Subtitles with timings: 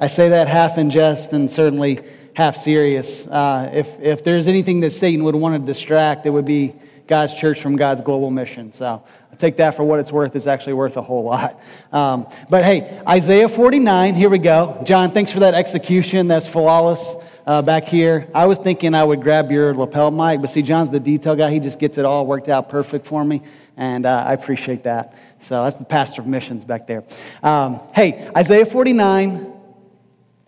[0.00, 1.98] I say that half in jest and certainly
[2.34, 3.26] half serious.
[3.26, 6.72] Uh, if, if there's anything that Satan would want to distract, it would be
[7.08, 8.72] God's church from God's global mission.
[8.72, 10.36] So I take that for what it's worth.
[10.36, 11.60] It's actually worth a whole lot.
[11.92, 14.80] Um, but hey, Isaiah 49, here we go.
[14.84, 16.28] John, thanks for that execution.
[16.28, 17.16] That's flawless.
[17.44, 18.28] Uh, back here.
[18.34, 21.50] I was thinking I would grab your lapel mic, but see, John's the detail guy.
[21.50, 23.40] He just gets it all worked out perfect for me,
[23.74, 25.14] and uh, I appreciate that.
[25.38, 27.04] So that's the pastor of missions back there.
[27.42, 29.57] Um, hey, Isaiah 49,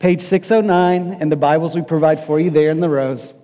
[0.01, 3.35] page 609, and the Bibles we provide for you there in the rows.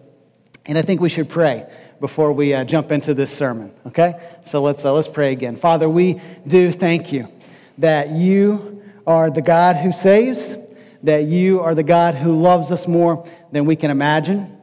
[0.65, 4.15] And I think we should pray before we uh, jump into this sermon, okay?
[4.43, 5.57] So let's, uh, let's pray again.
[5.57, 7.29] Father, we do thank you
[7.77, 10.57] that you are the God who saves,
[11.03, 14.57] that you are the God who loves us more than we can imagine.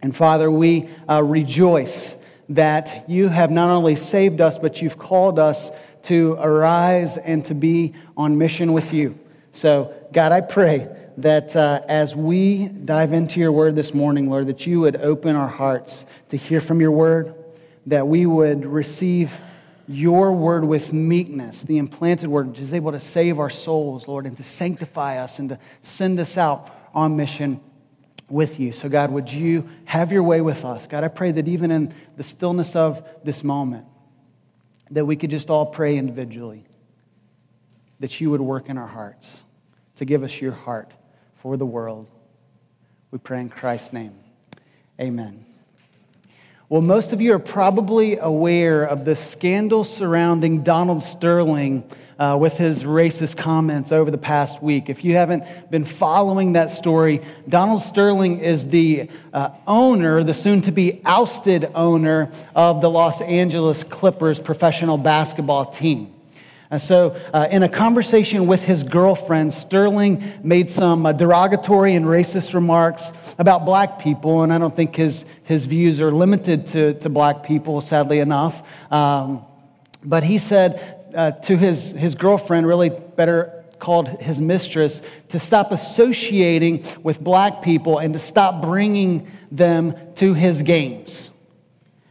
[0.00, 2.16] And Father, we uh, rejoice
[2.48, 5.70] that you have not only saved us, but you've called us
[6.04, 9.18] to arise and to be on mission with you.
[9.50, 14.46] So, God, I pray that uh, as we dive into your word this morning, Lord,
[14.48, 17.34] that you would open our hearts to hear from your word,
[17.86, 19.40] that we would receive
[19.88, 24.26] your word with meekness, the implanted word, which is able to save our souls, Lord,
[24.26, 27.60] and to sanctify us and to send us out on mission
[28.28, 28.72] with you.
[28.72, 30.86] So, God, would you have your way with us?
[30.86, 33.86] God, I pray that even in the stillness of this moment,
[34.90, 36.64] that we could just all pray individually,
[38.00, 39.44] that you would work in our hearts
[39.94, 40.92] to give us your heart
[41.46, 42.08] for the world.
[43.12, 44.18] We pray in Christ's name.
[45.00, 45.44] Amen.
[46.68, 51.88] Well, most of you are probably aware of the scandal surrounding Donald Sterling
[52.18, 54.90] uh, with his racist comments over the past week.
[54.90, 60.62] If you haven't been following that story, Donald Sterling is the uh, owner, the soon
[60.62, 66.15] to be ousted owner of the Los Angeles Clippers professional basketball team.
[66.70, 72.04] And so, uh, in a conversation with his girlfriend, Sterling made some uh, derogatory and
[72.04, 76.94] racist remarks about black people, and I don't think his, his views are limited to,
[76.94, 78.92] to black people, sadly enough.
[78.92, 79.44] Um,
[80.04, 85.70] but he said uh, to his, his girlfriend, really better called his mistress, to stop
[85.70, 91.30] associating with black people and to stop bringing them to his games.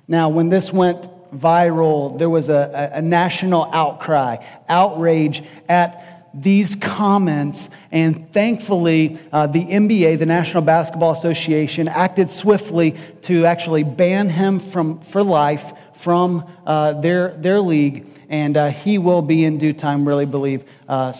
[0.08, 2.18] Now, when this went viral.
[2.18, 4.38] There was a, a, national outcry,
[4.68, 12.96] outrage at these comments, and thankfully, uh, the NBA, the National Basketball Association, acted swiftly
[13.22, 18.98] to actually ban him from, for life from uh, their, their league, and uh, he
[18.98, 21.14] will be in due time, really believe, uh,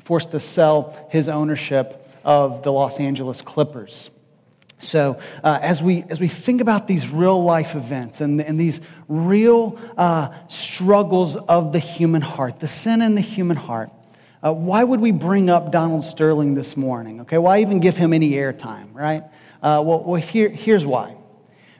[0.00, 4.10] forced to sell his ownership of the Los Angeles Clippers.
[4.84, 8.80] So, uh, as, we, as we think about these real life events and, and these
[9.08, 13.90] real uh, struggles of the human heart, the sin in the human heart,
[14.44, 17.22] uh, why would we bring up Donald Sterling this morning?
[17.22, 19.24] Okay, why even give him any airtime, right?
[19.62, 21.16] Uh, well, well here, here's why.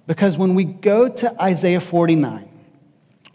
[0.06, 2.48] Because when we go to Isaiah 49,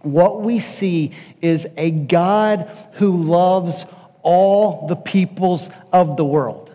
[0.01, 3.85] what we see is a God who loves
[4.21, 6.73] all the peoples of the world.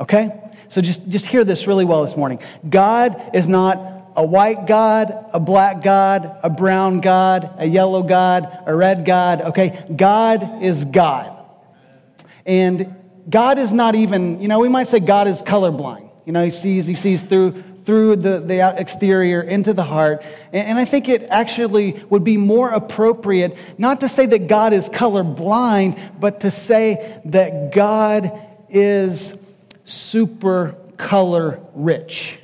[0.00, 0.32] Okay?
[0.68, 2.40] So just, just hear this really well this morning.
[2.68, 3.78] God is not
[4.16, 9.40] a white God, a black God, a brown God, a yellow God, a red God,
[9.42, 9.86] okay?
[9.94, 11.34] God is God.
[12.44, 12.96] And
[13.30, 16.10] God is not even, you know, we might say God is colorblind.
[16.24, 20.22] You know, he sees, he sees through, through the, the exterior into the heart.
[20.52, 24.72] And, and I think it actually would be more appropriate not to say that God
[24.72, 28.32] is colorblind, but to say that God
[28.68, 29.47] is
[29.88, 32.38] super color rich.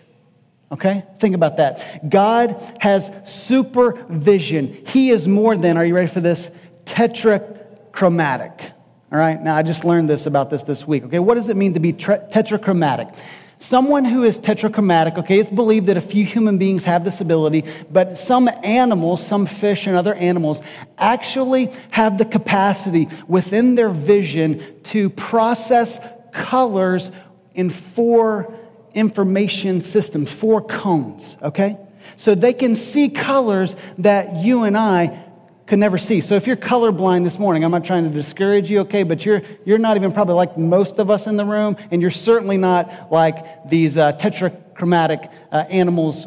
[0.72, 1.04] Okay?
[1.18, 2.08] Think about that.
[2.08, 4.72] God has super vision.
[4.86, 6.58] He is more than, are you ready for this?
[6.84, 8.72] Tetrachromatic.
[9.12, 9.40] All right?
[9.40, 11.04] Now, I just learned this about this this week.
[11.04, 11.18] Okay?
[11.18, 13.16] What does it mean to be tetrachromatic?
[13.58, 17.64] Someone who is tetrachromatic, okay, it's believed that a few human beings have this ability,
[17.90, 20.60] but some animals, some fish and other animals,
[20.98, 27.12] actually have the capacity within their vision to process colors
[27.54, 28.54] in four
[28.94, 31.78] information systems, four cones, okay?
[32.16, 35.24] So they can see colors that you and I
[35.66, 36.20] could never see.
[36.20, 39.42] So if you're colorblind this morning, I'm not trying to discourage you, okay, but you're,
[39.64, 43.10] you're not even probably like most of us in the room, and you're certainly not
[43.10, 46.26] like these uh, tetrachromatic uh, animals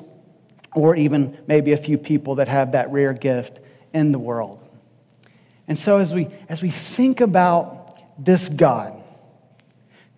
[0.76, 3.60] or even maybe a few people that have that rare gift
[3.94, 4.68] in the world.
[5.68, 8.97] And so as we, as we think about this God,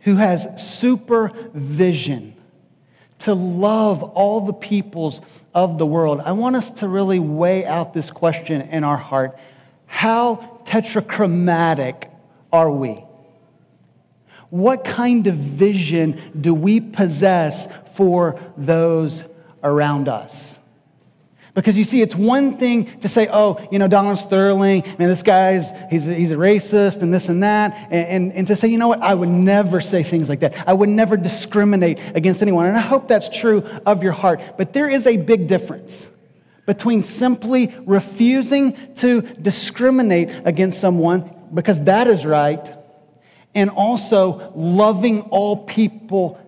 [0.02, 2.36] who has supervision
[3.20, 5.22] to love all the peoples
[5.54, 6.22] of the world.
[6.22, 9.38] I want us to really weigh out this question in our heart.
[9.86, 12.10] How tetrachromatic
[12.52, 13.04] are we?
[14.50, 19.26] What kind of vision do we possess for those
[19.64, 20.59] around us?
[21.60, 25.22] Because you see, it's one thing to say, oh, you know, Donald Sterling, man, this
[25.22, 27.76] guy's, he's a, he's a racist and this and that.
[27.92, 30.66] And, and, and to say, you know what, I would never say things like that.
[30.66, 32.66] I would never discriminate against anyone.
[32.66, 34.42] And I hope that's true of your heart.
[34.58, 36.10] But there is a big difference
[36.66, 42.74] between simply refusing to discriminate against someone because that is right,
[43.54, 46.40] and also loving all people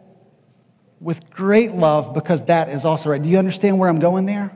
[1.01, 3.21] with great love because that is also right.
[3.21, 4.55] Do you understand where I'm going there?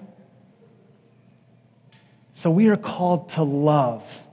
[2.35, 4.27] So we are called to love.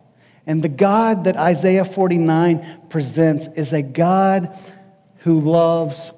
[0.44, 4.58] And the God that Isaiah 49 presents is a God
[5.18, 6.10] who loves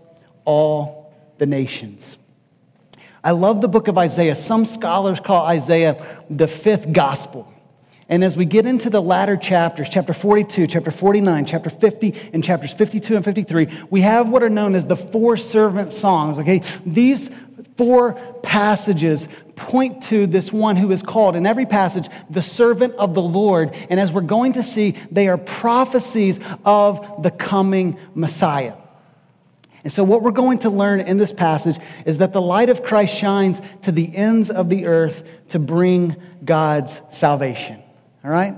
[0.47, 2.17] all the nations.
[3.23, 4.35] I love the book of Isaiah.
[4.35, 7.53] Some scholars call Isaiah the fifth gospel.
[8.09, 12.43] And as we get into the latter chapters, chapter 42, chapter 49, chapter 50, and
[12.43, 16.63] chapters 52 and 53, we have what are known as the four servant songs, okay?
[16.87, 17.29] These
[17.77, 23.15] four passages point to this one who is called in every passage the servant of
[23.15, 23.75] the Lord.
[23.91, 28.75] And as we're going to see, they are prophecies of the coming Messiah.
[29.85, 32.83] And so, what we're going to learn in this passage is that the light of
[32.83, 37.83] Christ shines to the ends of the earth to bring God's salvation.
[38.25, 38.57] All right?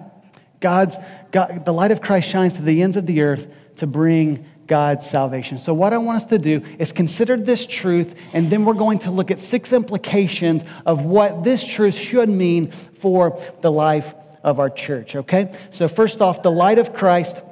[0.60, 0.96] God's,
[1.32, 5.08] God, the light of Christ shines to the ends of the earth to bring God's
[5.08, 5.58] salvation.
[5.58, 8.98] So, what I want us to do is consider this truth, and then we're going
[9.00, 14.60] to look at six implications of what this truth should mean for the life of
[14.60, 15.52] our church, okay?
[15.70, 17.42] So, first off, the light of Christ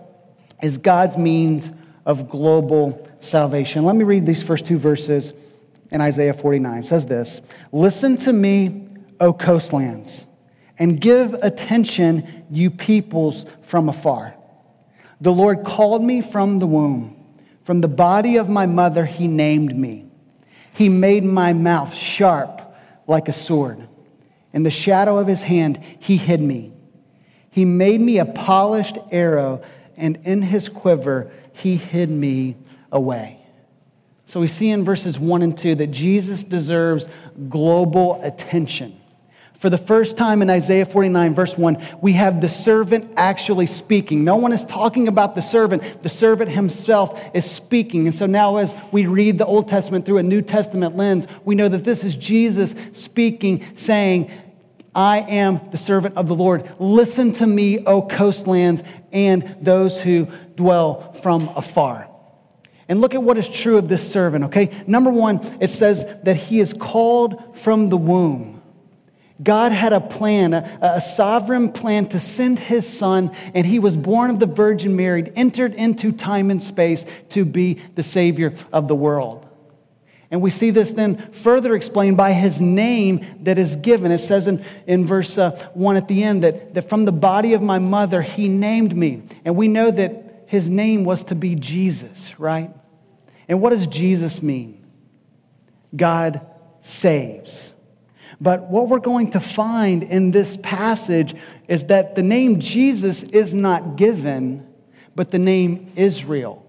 [0.62, 1.70] is God's means
[2.06, 3.84] of global salvation.
[3.84, 5.32] Let me read these first two verses
[5.90, 6.78] in Isaiah 49.
[6.78, 7.40] It says this
[7.72, 8.88] Listen to me,
[9.20, 10.26] O coastlands,
[10.78, 14.34] and give attention, you peoples from afar.
[15.20, 17.16] The Lord called me from the womb.
[17.62, 20.06] From the body of my mother, He named me.
[20.74, 22.60] He made my mouth sharp
[23.06, 23.88] like a sword.
[24.52, 26.72] In the shadow of His hand, He hid me.
[27.50, 29.62] He made me a polished arrow,
[29.96, 32.56] and in His quiver, He hid me
[32.92, 33.40] away.
[34.26, 37.08] So we see in verses 1 and 2 that Jesus deserves
[37.48, 39.00] global attention.
[39.64, 44.22] For the first time in Isaiah 49, verse 1, we have the servant actually speaking.
[44.22, 48.06] No one is talking about the servant, the servant himself is speaking.
[48.06, 51.54] And so now, as we read the Old Testament through a New Testament lens, we
[51.54, 54.30] know that this is Jesus speaking, saying,
[54.94, 56.70] I am the servant of the Lord.
[56.78, 58.82] Listen to me, O coastlands,
[59.12, 60.26] and those who
[60.56, 62.06] dwell from afar.
[62.86, 64.84] And look at what is true of this servant, okay?
[64.86, 68.60] Number one, it says that he is called from the womb.
[69.42, 73.96] God had a plan, a, a, sovereign plan to send his son, and he was
[73.96, 78.86] born of the Virgin Mary, entered into time and space to be the Savior of
[78.86, 79.44] the world.
[80.30, 84.10] And we see this then further explained by his name that is given.
[84.10, 87.52] It says in, in verse uh, 1 at the end that, that from the body
[87.54, 89.22] of my mother he named me.
[89.44, 92.70] And we know that his name was to be Jesus, right?
[93.48, 94.84] And what does Jesus mean?
[95.94, 96.40] God
[96.80, 97.73] saves.
[98.40, 101.34] But what we're going to find in this passage
[101.68, 104.66] is that the name Jesus is not given,
[105.14, 106.66] but the name Israel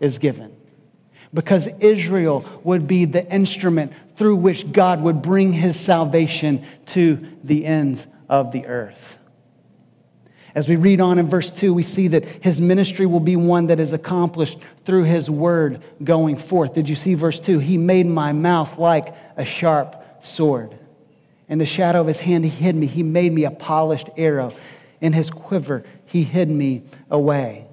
[0.00, 0.54] is given.
[1.32, 7.66] Because Israel would be the instrument through which God would bring his salvation to the
[7.66, 9.18] ends of the earth.
[10.54, 13.66] As we read on in verse 2, we see that his ministry will be one
[13.66, 16.74] that is accomplished through his word going forth.
[16.74, 17.58] Did you see verse 2?
[17.58, 20.78] He made my mouth like a sharp sword.
[21.54, 22.88] In the shadow of his hand, he hid me.
[22.88, 24.52] He made me a polished arrow.
[25.00, 27.68] In his quiver, he hid me away.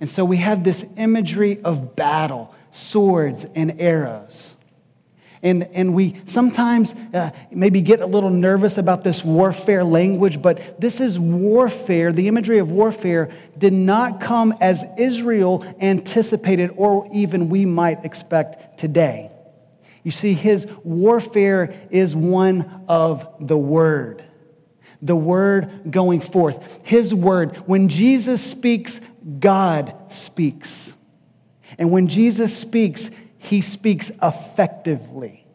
[0.00, 4.56] And so we have this imagery of battle, swords and arrows.
[5.40, 10.80] And, and we sometimes uh, maybe get a little nervous about this warfare language, but
[10.80, 12.10] this is warfare.
[12.10, 18.80] The imagery of warfare did not come as Israel anticipated or even we might expect
[18.80, 19.30] today.
[20.02, 24.24] You see, his warfare is one of the word.
[25.02, 26.86] The word going forth.
[26.86, 27.56] His word.
[27.66, 29.00] When Jesus speaks,
[29.38, 30.94] God speaks.
[31.78, 35.46] And when Jesus speaks, he speaks effectively.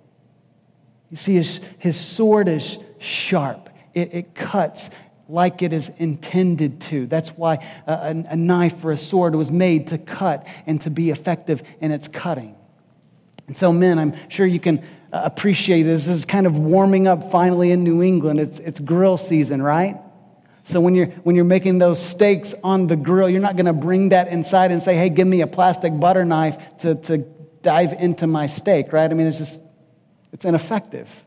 [1.11, 4.89] You see, his, his sword is sharp, it, it cuts
[5.27, 7.07] like it is intended to.
[7.07, 11.09] That's why a, a, knife or a sword was made to cut and to be
[11.09, 12.54] effective in its cutting.
[13.47, 14.79] And so, men, I'm sure you can
[15.13, 16.07] uh, appreciate this.
[16.07, 18.39] This is kind of warming up finally in New England.
[18.39, 19.97] It's, it's grill season, right?
[20.63, 23.73] So when you're, when you're making those steaks on the grill, you're not going to
[23.73, 27.19] bring that inside and say, hey, give me a plastic butter knife to, to
[27.61, 29.09] dive into my steak, right?
[29.09, 29.61] I mean, it's just,
[30.33, 31.23] it's ineffective,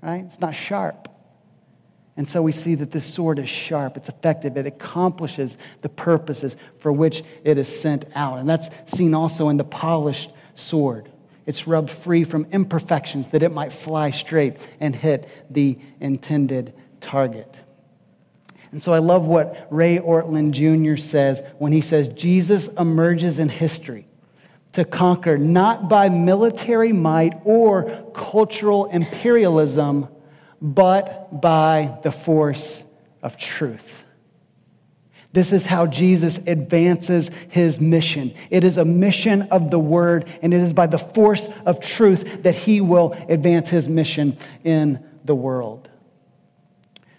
[0.00, 0.24] right?
[0.24, 1.08] It's not sharp.
[2.16, 6.56] And so we see that this sword is sharp, it's effective, it accomplishes the purposes
[6.78, 8.38] for which it is sent out.
[8.38, 11.10] And that's seen also in the polished sword.
[11.48, 17.56] It's rubbed free from imperfections that it might fly straight and hit the intended target.
[18.70, 21.00] And so I love what Ray Ortlund Jr.
[21.00, 24.04] says when he says Jesus emerges in history
[24.72, 30.08] to conquer not by military might or cultural imperialism,
[30.60, 32.84] but by the force
[33.22, 34.04] of truth.
[35.32, 38.32] This is how Jesus advances his mission.
[38.50, 42.42] It is a mission of the word, and it is by the force of truth
[42.44, 45.90] that he will advance his mission in the world.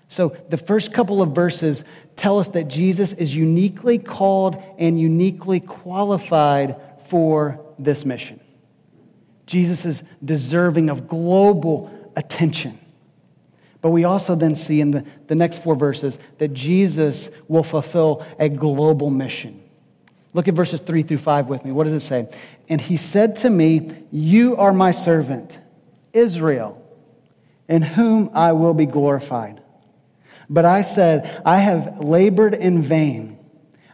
[0.08, 1.86] So, the first couple of verses
[2.16, 8.39] tell us that Jesus is uniquely called and uniquely qualified for this mission.
[9.46, 12.78] Jesus is deserving of global attention.
[13.81, 18.25] But we also then see in the, the next four verses that Jesus will fulfill
[18.38, 19.63] a global mission.
[20.33, 21.71] Look at verses three through five with me.
[21.71, 22.29] What does it say?
[22.67, 25.59] And he said to me, You are my servant,
[26.13, 26.86] Israel,
[27.67, 29.62] in whom I will be glorified.
[30.50, 33.38] But I said, I have labored in vain.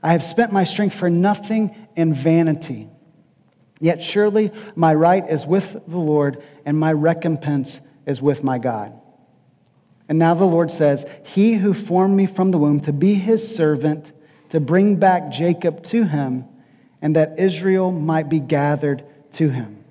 [0.02, 2.90] I have spent my strength for nothing in vanity.
[3.80, 8.94] Yet surely my right is with the Lord, and my recompense is with my God.
[10.08, 13.56] And now the Lord says, He who formed me from the womb to be his
[13.56, 14.14] servant,
[14.50, 16.46] to bring back Jacob to him,
[17.02, 19.84] and that Israel might be gathered to him.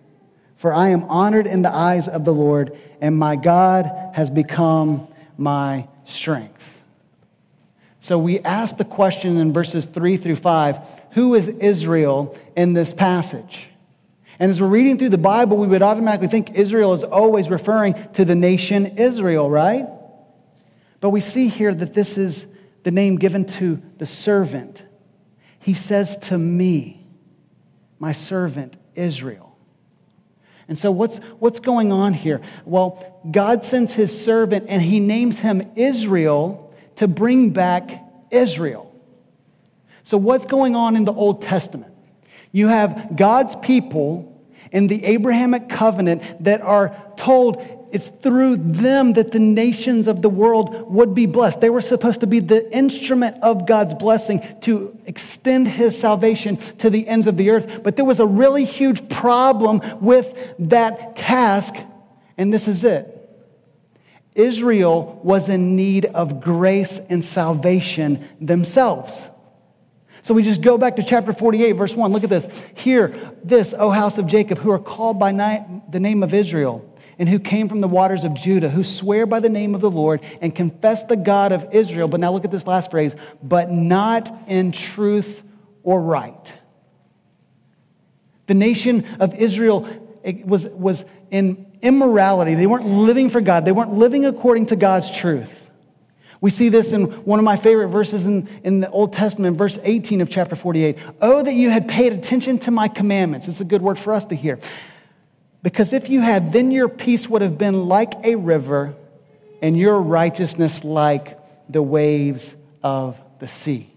[0.57, 5.09] For I am honored in the eyes of the Lord, and my God has become
[5.37, 6.83] my strength.
[7.99, 10.79] So we ask the question in verses three through five
[11.13, 13.69] who is Israel in this passage?
[14.39, 17.95] And as we're reading through the Bible, we would automatically think Israel is always referring
[18.15, 19.87] to the nation Israel, right?
[21.05, 22.47] But we see here that this is
[22.83, 24.87] the name given to the servant.
[25.59, 27.07] He says to me,
[27.99, 29.59] my servant Israel.
[30.67, 32.41] And so, what's, what's going on here?
[32.65, 38.91] Well, God sends his servant and he names him Israel to bring back Israel.
[40.05, 41.93] So, what's going on in the Old Testament?
[42.51, 44.43] You have God's people
[44.73, 47.63] in the Abrahamic covenant that are told
[47.95, 51.61] it's through them that the nations of the world would be blessed.
[51.61, 56.91] They were supposed to be the instrument of God's blessing to extend his salvation to
[56.91, 57.85] the ends of the earth.
[57.85, 61.77] But there was a really huge problem with that task,
[62.37, 63.07] and this is it.
[64.35, 69.31] Israel was in need of grace and salvation themselves.
[70.23, 72.11] So we just go back to chapter 48, verse 1.
[72.11, 72.69] Look at this.
[72.75, 75.31] Hear this, O house of Jacob, who are called by
[75.89, 79.41] the name of Israel and who came from the waters of Judah, who swear by
[79.41, 82.09] the name of the Lord and confess the God of Israel.
[82.09, 85.43] But now look at this last phrase, but not in truth
[85.83, 86.59] or right.
[88.47, 89.89] The nation of Israel
[90.45, 92.55] was, was in immorality.
[92.55, 95.61] They weren't living for God, they weren't living according to God's truth.
[96.41, 99.79] We see this in one of my favorite verses in, in the Old Testament, verse
[99.83, 100.99] 18 of chapter 48.
[101.23, 103.49] Oh, that you had paid attention to my commandments.
[103.49, 104.59] It's a good word for us to hear.
[105.65, 108.95] Because if you had, then your peace would have been like a river,
[109.63, 111.39] and your righteousness like
[111.71, 113.91] the waves of the sea.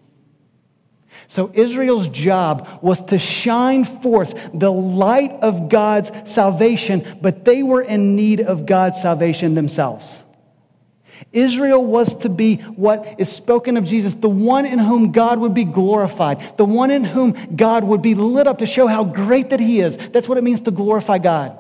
[1.28, 7.82] So Israel's job was to shine forth the light of God's salvation, but they were
[7.82, 10.24] in need of God's salvation themselves.
[11.32, 15.54] Israel was to be what is spoken of Jesus, the one in whom God would
[15.54, 19.50] be glorified, the one in whom God would be lit up to show how great
[19.50, 19.98] that He is.
[19.98, 21.58] That's what it means to glorify God.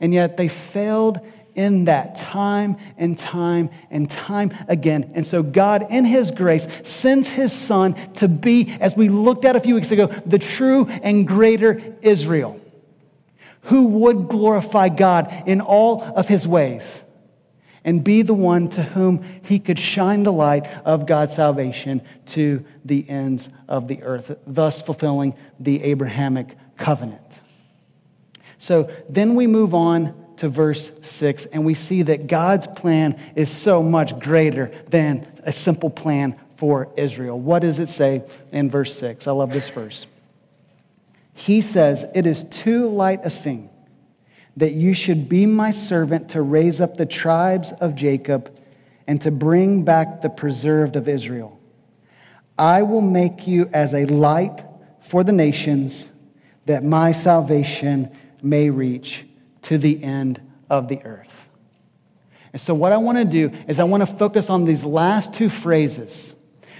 [0.00, 1.20] And yet they failed
[1.54, 5.12] in that time and time and time again.
[5.14, 9.56] And so God, in His grace, sends His Son to be, as we looked at
[9.56, 12.60] a few weeks ago, the true and greater Israel,
[13.62, 17.02] who would glorify God in all of His ways
[17.84, 22.64] and be the one to whom he could shine the light of God's salvation to
[22.84, 27.40] the ends of the earth, thus fulfilling the Abrahamic covenant.
[28.58, 33.50] So then we move on to verse 6, and we see that God's plan is
[33.50, 37.38] so much greater than a simple plan for Israel.
[37.38, 38.22] What does it say
[38.52, 39.26] in verse 6?
[39.26, 40.06] I love this verse.
[41.34, 43.68] He says, It is too light a thing
[44.56, 48.54] that you should be my servant to raise up the tribes of Jacob
[49.06, 51.58] and to bring back the preserved of Israel.
[52.58, 54.64] I will make you as a light
[55.00, 56.10] for the nations,
[56.66, 58.10] that my salvation
[58.42, 59.26] may reach
[59.62, 60.40] to the end
[60.70, 61.48] of the earth.
[62.52, 65.34] And so, what I want to do is, I want to focus on these last
[65.34, 66.34] two phrases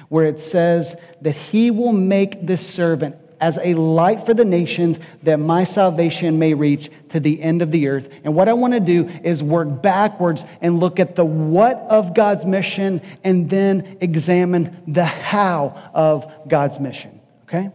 [0.09, 5.00] where it says that he will make this servant as a light for the nations
[5.25, 8.20] that my salvation may reach to the end of the earth.
[8.22, 12.14] And what I want to do is work backwards and look at the what of
[12.14, 17.20] God's mission and then examine the how of God's mission.
[17.49, 17.70] Okay?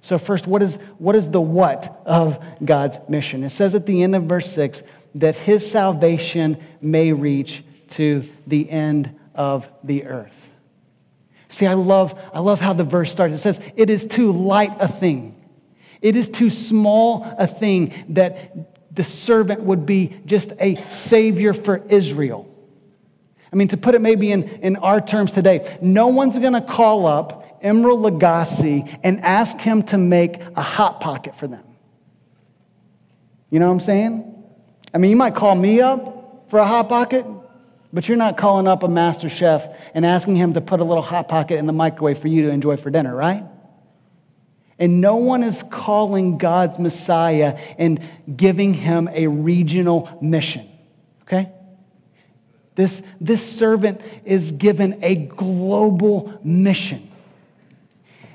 [0.00, 3.44] So, first, what is, what is the what of God's mission?
[3.44, 4.82] It says at the end of verse 6
[5.16, 10.53] that his salvation may reach to the end of the earth.
[11.54, 13.32] See, I love, I love how the verse starts.
[13.32, 15.40] It says, It is too light a thing.
[16.02, 21.76] It is too small a thing that the servant would be just a savior for
[21.88, 22.52] Israel.
[23.52, 27.06] I mean, to put it maybe in, in our terms today, no one's gonna call
[27.06, 31.64] up Emeril Lagasse and ask him to make a hot pocket for them.
[33.50, 34.44] You know what I'm saying?
[34.92, 37.24] I mean, you might call me up for a hot pocket,
[37.94, 41.02] but you're not calling up a master chef and asking him to put a little
[41.02, 43.44] hot pocket in the microwave for you to enjoy for dinner, right?
[44.80, 48.02] And no one is calling God's Messiah and
[48.36, 50.68] giving him a regional mission,
[51.22, 51.52] okay?
[52.74, 57.08] This, this servant is given a global mission.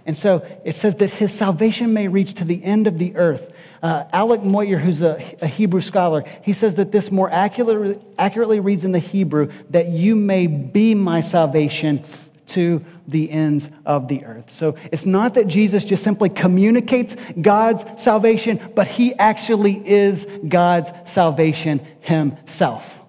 [0.10, 3.54] And so it says that his salvation may reach to the end of the earth.
[3.84, 8.84] Uh, Alec Motyer, who's a, a, Hebrew scholar, he says that this more accurately reads
[8.84, 12.04] in the Hebrew that you may be my salvation
[12.48, 14.50] to the ends of the earth.
[14.50, 20.92] So it's not that Jesus just simply communicates God's salvation, but he actually is God's
[21.06, 23.00] salvation himself.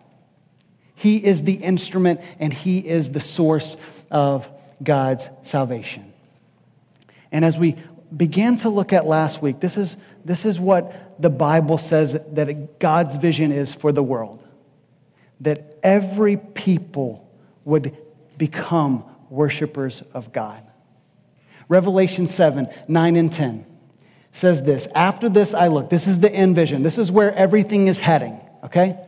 [0.97, 3.79] He is the instrument and he is the source
[4.11, 4.51] of
[4.83, 6.10] God's salvation.
[7.33, 7.77] And as we
[8.17, 12.79] began to look at last week, this is this is what the Bible says that
[12.79, 14.45] God's vision is for the world
[15.41, 17.29] that every people
[17.65, 17.97] would
[18.39, 20.63] become worshipers of God.
[21.69, 23.67] Revelation 7 9 and 10
[24.33, 25.91] says this After this, I looked.
[25.91, 28.99] This is the end vision, this is where everything is heading, okay?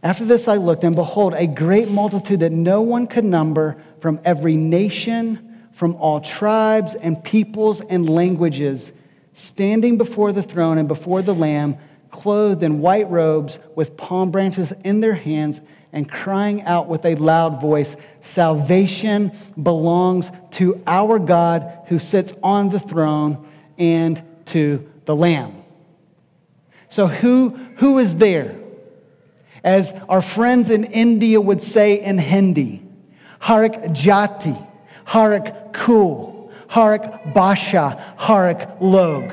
[0.00, 4.20] After this, I looked, and behold, a great multitude that no one could number from
[4.24, 5.47] every nation,
[5.78, 8.92] from all tribes and peoples and languages
[9.32, 11.76] standing before the throne and before the Lamb,
[12.10, 15.60] clothed in white robes with palm branches in their hands,
[15.92, 22.70] and crying out with a loud voice Salvation belongs to our God who sits on
[22.70, 23.46] the throne
[23.78, 25.62] and to the Lamb.
[26.88, 28.56] So, who, who is there?
[29.62, 32.82] As our friends in India would say in Hindi,
[33.42, 34.68] Harik Jati,
[35.08, 36.38] Harik Kul.
[36.68, 39.32] Harak Basha, Harak Log.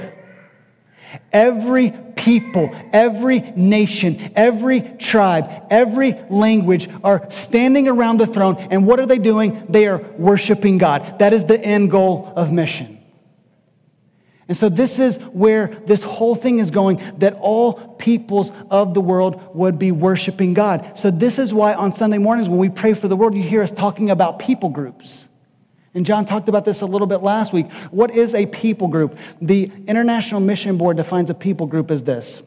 [1.32, 8.56] Every people, every nation, every tribe, every language are standing around the throne.
[8.58, 9.66] And what are they doing?
[9.70, 11.20] They are worshiping God.
[11.20, 13.00] That is the end goal of mission.
[14.48, 19.02] And so, this is where this whole thing is going that all peoples of the
[19.02, 21.00] world would be worshiping God.
[21.00, 23.64] So, this is why on Sunday mornings, when we pray for the world, you hear
[23.64, 25.28] us talking about people groups.
[25.96, 27.72] And John talked about this a little bit last week.
[27.90, 29.18] What is a people group?
[29.42, 32.44] The International Mission Board defines a people group as this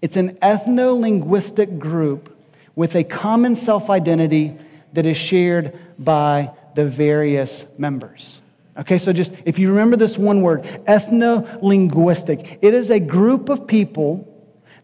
[0.00, 2.36] it's an ethno linguistic group
[2.76, 4.56] with a common self identity
[4.92, 8.40] that is shared by the various members.
[8.76, 13.48] Okay, so just if you remember this one word, ethno linguistic, it is a group
[13.48, 14.24] of people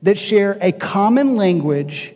[0.02, 2.12] that share a common language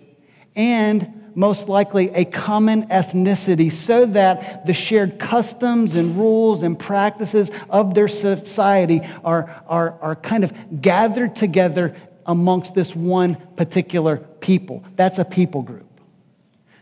[0.57, 7.53] and most likely a common ethnicity, so that the shared customs and rules and practices
[7.71, 11.95] of their society are, are, are kind of gathered together
[12.27, 14.83] amongst this one particular people.
[14.97, 15.87] That's a people group.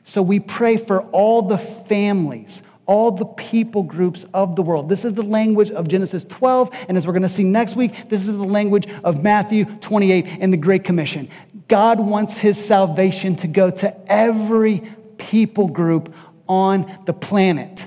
[0.05, 4.89] So we pray for all the families, all the people groups of the world.
[4.89, 8.09] This is the language of Genesis 12, and as we're going to see next week,
[8.09, 11.29] this is the language of Matthew 28 and the Great Commission.
[11.69, 14.83] God wants his salvation to go to every
[15.19, 16.15] people group
[16.49, 17.87] on the planet.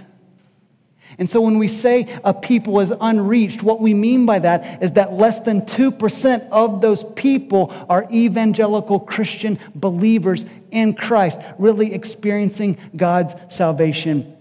[1.17, 4.93] And so when we say a people is unreached, what we mean by that is
[4.93, 12.77] that less than 2% of those people are evangelical Christian believers in Christ, really experiencing
[12.95, 14.33] God's salvation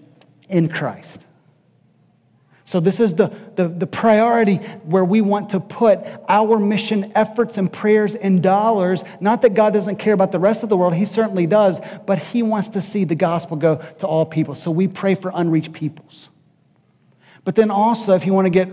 [0.48, 1.27] in Christ.
[2.68, 7.57] So, this is the, the, the, priority where we want to put our mission efforts
[7.57, 9.04] and prayers and dollars.
[9.22, 12.18] Not that God doesn't care about the rest of the world, He certainly does, but
[12.18, 14.54] He wants to see the gospel go to all people.
[14.54, 16.28] So, we pray for unreached peoples.
[17.42, 18.68] But then also, if you want to get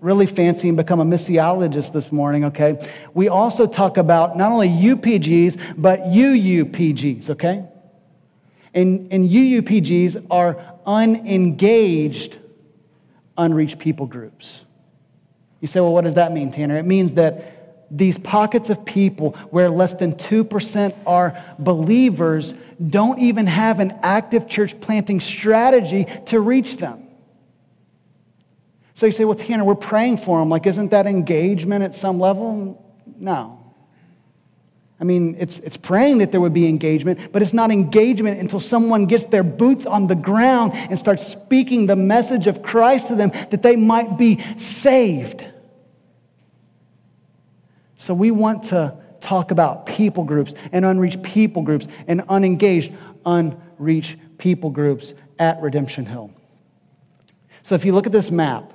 [0.00, 4.70] really fancy and become a missiologist this morning, okay, we also talk about not only
[4.70, 7.64] UPGs, but UUPGs, okay?
[8.74, 12.40] And, and UUPGs are unengaged
[13.38, 14.64] unreached people groups.
[15.60, 16.76] You say, well, what does that mean, Tanner?
[16.76, 23.46] It means that these pockets of people where less than 2% are believers don't even
[23.46, 27.02] have an active church planting strategy to reach them.
[28.94, 30.48] So you say, well, Tanner, we're praying for them.
[30.48, 32.82] Like, isn't that engagement at some level?
[33.18, 33.65] No.
[34.98, 38.60] I mean, it's, it's praying that there would be engagement, but it's not engagement until
[38.60, 43.14] someone gets their boots on the ground and starts speaking the message of Christ to
[43.14, 45.44] them that they might be saved.
[47.96, 52.92] So we want to talk about people groups and unreached people groups and unengaged,
[53.26, 56.30] unreached people groups at Redemption Hill.
[57.62, 58.72] So if you look at this map,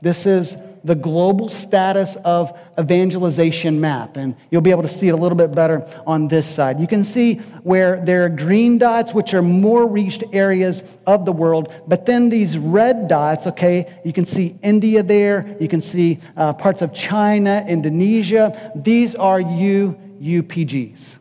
[0.00, 0.56] this is
[0.86, 4.16] the global status of evangelization map.
[4.16, 6.80] And you'll be able to see it a little bit better on this side.
[6.80, 11.32] You can see where there are green dots, which are more reached areas of the
[11.32, 11.72] world.
[11.86, 15.56] But then these red dots, okay, you can see India there.
[15.60, 18.72] You can see uh, parts of China, Indonesia.
[18.74, 21.18] These are UUPGs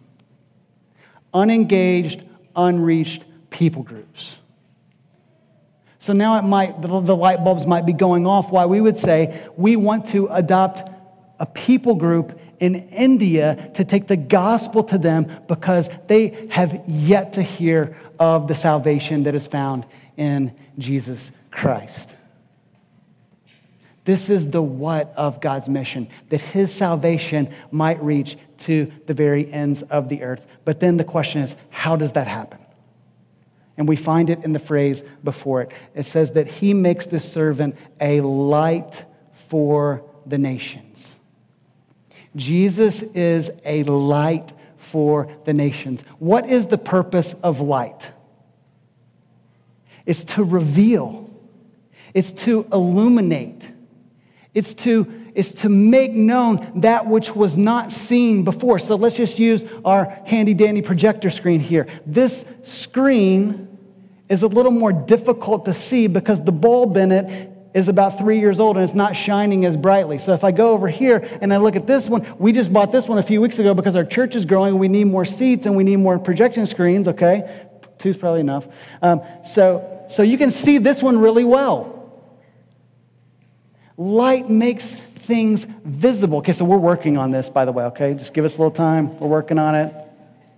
[1.35, 2.23] unengaged,
[2.55, 4.39] unreached people groups.
[6.05, 9.43] So now it might, the, light bulbs might be going off why we would say
[9.57, 10.87] we want to adopt
[11.39, 17.33] a people group in India to take the gospel to them because they have yet
[17.33, 22.15] to hear of the salvation that is found in Jesus Christ.
[24.03, 29.51] This is the what of God's mission, that his salvation might reach to the very
[29.51, 30.45] ends of the earth.
[30.65, 32.59] But then the question is, how does that happen?
[33.77, 35.73] And we find it in the phrase before it.
[35.93, 41.17] It says that he makes this servant a light for the nations.
[42.35, 46.03] Jesus is a light for the nations.
[46.19, 48.11] What is the purpose of light?
[50.05, 51.29] It's to reveal,
[52.13, 53.71] it's to illuminate,
[54.53, 58.79] it's to, it's to make known that which was not seen before.
[58.79, 61.87] So let's just use our handy dandy projector screen here.
[62.05, 63.77] This screen
[64.29, 68.39] is a little more difficult to see because the bulb in it is about three
[68.39, 70.17] years old and it's not shining as brightly.
[70.17, 72.93] So if I go over here and I look at this one, we just bought
[72.93, 74.69] this one a few weeks ago because our church is growing.
[74.71, 77.67] And we need more seats and we need more projection screens, okay?
[77.97, 78.67] Two's probably enough.
[79.01, 81.91] Um, so, so you can see this one really well.
[83.97, 86.39] Light makes things visible.
[86.39, 88.13] Okay, so we're working on this, by the way, okay?
[88.13, 89.17] Just give us a little time.
[89.19, 89.93] We're working on it.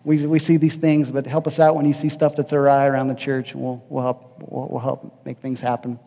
[0.03, 2.85] We, we see these things, but help us out when you see stuff that's awry
[2.85, 5.99] around the church, we'll, we'll, help, we'll, we'll help make things happen.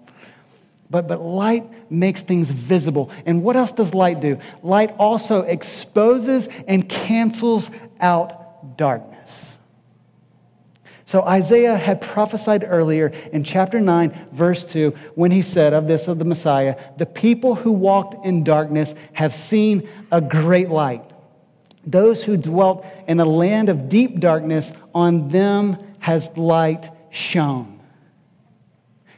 [0.88, 3.10] But, but light makes things visible.
[3.26, 4.38] And what else does light do?
[4.62, 7.70] Light also exposes and cancels
[8.00, 9.56] out darkness.
[11.10, 16.06] So Isaiah had prophesied earlier in chapter 9, verse 2, when he said of this
[16.06, 21.02] of the Messiah, the people who walked in darkness have seen a great light.
[21.84, 27.80] Those who dwelt in a land of deep darkness, on them has light shone.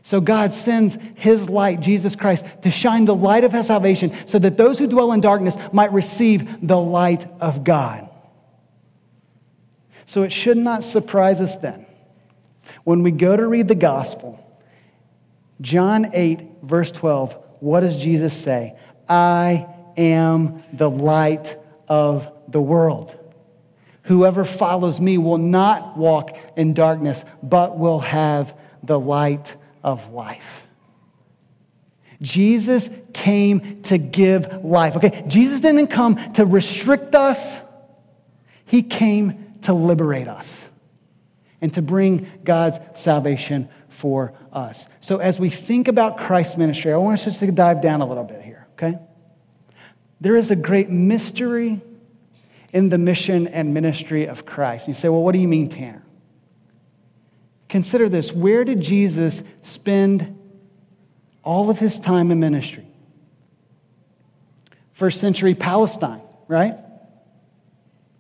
[0.01, 4.39] So God sends his light, Jesus Christ, to shine the light of his salvation so
[4.39, 8.09] that those who dwell in darkness might receive the light of God.
[10.13, 11.87] So it should not surprise us then
[12.85, 14.39] when we go to read the gospel,
[15.63, 18.79] John 8, verse 12, what does Jesus say?
[19.09, 21.57] I am the light
[21.89, 23.19] of the world.
[24.03, 30.67] Whoever follows me will not walk in darkness, but will have the light of life.
[32.21, 34.95] Jesus came to give life.
[34.95, 37.63] Okay, Jesus didn't come to restrict us,
[38.67, 40.71] He came to liberate us
[41.61, 44.89] and to bring God's salvation for us.
[45.01, 48.25] So, as we think about Christ's ministry, I want us to dive down a little
[48.25, 48.99] bit here, okay?
[50.21, 51.81] There is a great mystery
[52.73, 54.89] in the mission and ministry of Christ.
[54.89, 56.03] You say, well, what do you mean, Tanner?
[57.69, 60.39] Consider this where did Jesus spend
[61.43, 62.87] all of his time in ministry?
[64.93, 66.75] First century Palestine, right?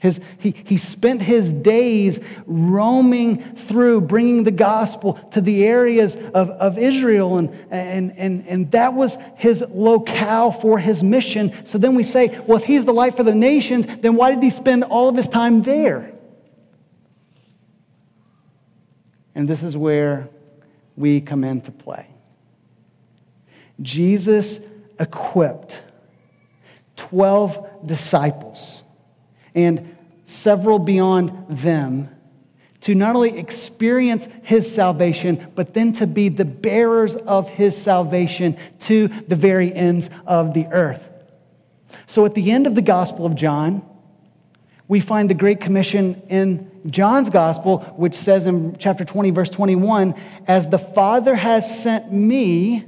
[0.03, 6.51] His, he, he spent his days roaming through, bringing the gospel to the areas of,
[6.51, 11.53] of Israel, and, and, and, and that was his locale for his mission.
[11.65, 14.43] So then we say, well, if he's the light for the nations, then why did
[14.43, 16.13] he spend all of his time there?
[19.37, 20.29] And this is where
[20.97, 22.09] we come into play.
[23.81, 24.67] Jesus
[24.99, 25.81] equipped
[26.97, 28.82] 12 disciples
[29.55, 32.09] and several beyond them
[32.83, 38.57] to not only experience his salvation, but then to be the bearers of his salvation
[38.81, 41.09] to the very ends of the earth.
[42.07, 43.89] So at the end of the Gospel of John,
[44.89, 50.15] we find the Great Commission in John's Gospel, which says in chapter 20, verse 21
[50.49, 52.85] As the Father has sent me,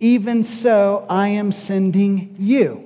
[0.00, 2.81] even so I am sending you.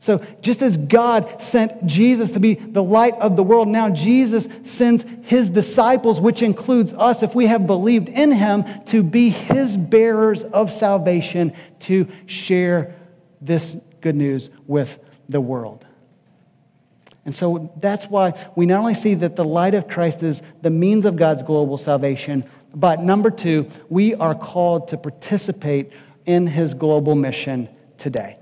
[0.00, 4.48] So, just as God sent Jesus to be the light of the world, now Jesus
[4.62, 9.76] sends his disciples, which includes us, if we have believed in him, to be his
[9.76, 12.94] bearers of salvation to share
[13.40, 15.84] this good news with the world.
[17.24, 20.70] And so that's why we not only see that the light of Christ is the
[20.70, 25.92] means of God's global salvation, but number two, we are called to participate
[26.24, 28.37] in his global mission today.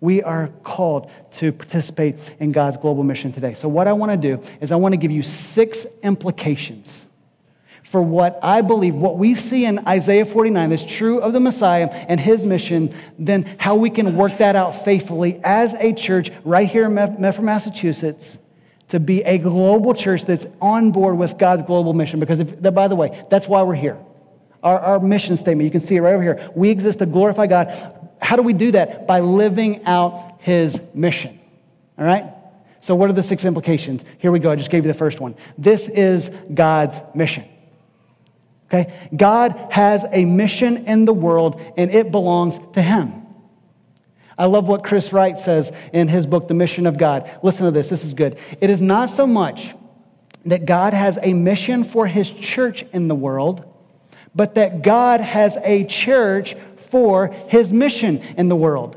[0.00, 3.54] We are called to participate in God's global mission today.
[3.54, 7.06] So, what I want to do is, I want to give you six implications
[7.86, 11.86] for what I believe, what we see in Isaiah 49 is true of the Messiah
[12.08, 16.68] and his mission, then how we can work that out faithfully as a church right
[16.68, 18.38] here in Medford, Massachusetts,
[18.88, 22.18] to be a global church that's on board with God's global mission.
[22.18, 23.98] Because, if, by the way, that's why we're here.
[24.64, 26.50] Our, our mission statement, you can see it right over here.
[26.56, 29.06] We exist to glorify God how do we do that?
[29.06, 31.38] By living out his mission.
[31.98, 32.24] All right?
[32.80, 34.04] So, what are the six implications?
[34.18, 34.50] Here we go.
[34.50, 35.34] I just gave you the first one.
[35.58, 37.44] This is God's mission.
[38.68, 38.92] Okay?
[39.14, 43.12] God has a mission in the world, and it belongs to him.
[44.38, 47.30] I love what Chris Wright says in his book, The Mission of God.
[47.42, 48.38] Listen to this, this is good.
[48.60, 49.74] It is not so much
[50.44, 53.64] that God has a mission for his church in the world,
[54.34, 56.54] but that God has a church
[56.90, 58.96] for his mission in the world.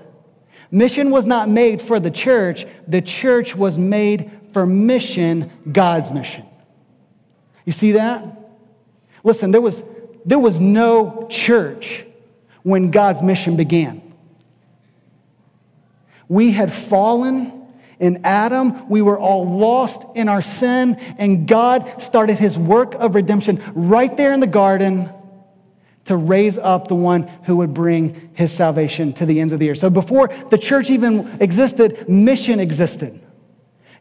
[0.72, 6.46] Mission was not made for the church, the church was made for mission, God's mission.
[7.66, 8.24] You see that?
[9.24, 9.84] Listen, there was,
[10.26, 12.06] there was no church
[12.64, 14.02] when God's mission began.
[16.28, 17.68] We had fallen
[18.00, 18.88] in Adam.
[18.88, 24.16] We were all lost in our sin, and God started his work of redemption right
[24.16, 25.10] there in the garden
[26.10, 29.70] to raise up the one who would bring his salvation to the ends of the
[29.70, 29.78] earth.
[29.78, 33.22] So before the church even existed, mission existed.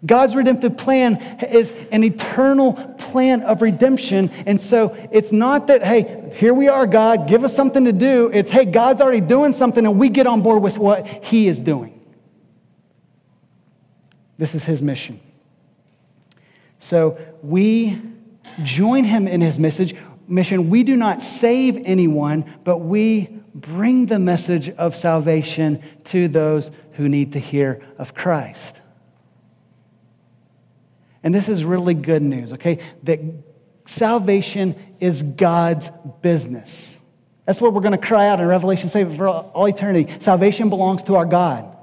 [0.06, 1.16] God's redemptive plan
[1.52, 4.30] is an eternal plan of redemption.
[4.46, 8.30] And so it's not that, hey, here we are, God, give us something to do.
[8.32, 11.60] It's, hey, God's already doing something and we get on board with what he is
[11.60, 12.00] doing.
[14.38, 15.20] This is his mission.
[16.78, 18.00] So we
[18.62, 19.94] join him in his message
[20.28, 26.70] mission, we do not save anyone, but we bring the message of salvation to those
[26.92, 28.80] who need to hear of Christ.
[31.22, 32.78] And this is really good news, okay?
[33.02, 33.20] That
[33.86, 35.90] salvation is God's
[36.22, 37.00] business.
[37.44, 40.12] That's what we're going to cry out in Revelation, say for all eternity.
[40.20, 41.74] Salvation belongs to our God.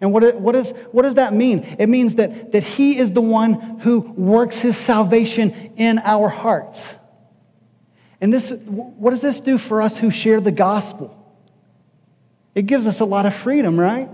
[0.00, 1.60] And what, what, is, what does that mean?
[1.78, 6.96] It means that, that He is the one who works His salvation in our hearts.
[8.24, 11.14] And this, what does this do for us who share the gospel?
[12.54, 14.08] It gives us a lot of freedom, right?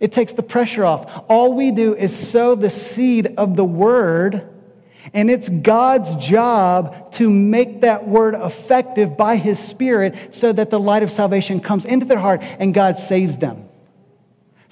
[0.00, 1.22] It takes the pressure off.
[1.28, 4.48] All we do is sow the seed of the word,
[5.14, 10.80] and it's God's job to make that word effective by his spirit so that the
[10.80, 13.68] light of salvation comes into their heart and God saves them.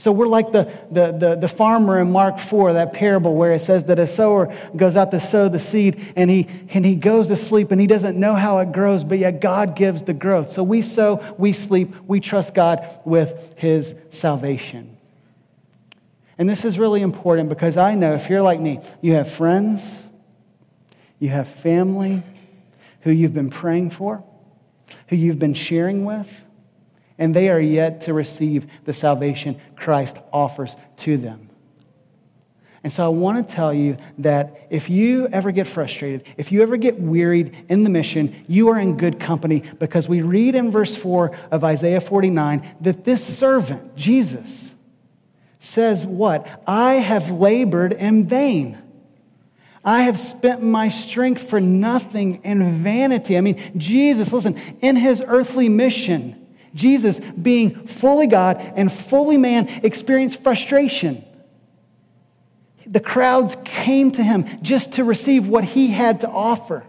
[0.00, 3.58] So we're like the, the, the, the, farmer in Mark 4, that parable where it
[3.58, 7.28] says that a sower goes out to sow the seed and he, and he goes
[7.28, 10.48] to sleep and he doesn't know how it grows, but yet God gives the growth.
[10.48, 14.96] So we sow, we sleep, we trust God with his salvation.
[16.38, 20.08] And this is really important because I know if you're like me, you have friends,
[21.18, 22.22] you have family
[23.02, 24.24] who you've been praying for,
[25.08, 26.46] who you've been sharing with
[27.20, 31.50] and they are yet to receive the salvation Christ offers to them.
[32.82, 36.62] And so I want to tell you that if you ever get frustrated, if you
[36.62, 40.70] ever get wearied in the mission, you are in good company because we read in
[40.70, 44.74] verse 4 of Isaiah 49 that this servant, Jesus,
[45.58, 46.62] says what?
[46.66, 48.78] I have labored in vain.
[49.84, 53.36] I have spent my strength for nothing and vanity.
[53.36, 56.39] I mean, Jesus, listen, in his earthly mission,
[56.74, 61.24] Jesus, being fully God and fully man, experienced frustration.
[62.86, 66.84] The crowds came to him just to receive what he had to offer.